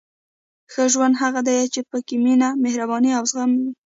•ښه 0.71 0.83
ژوند 0.93 1.15
هغه 1.23 1.41
دی 1.47 1.59
چې 1.73 1.79
پکې 1.89 2.15
مینه، 2.23 2.49
مهرباني 2.63 3.11
او 3.17 3.23
زغم 3.31 3.51
وي. 3.59 3.71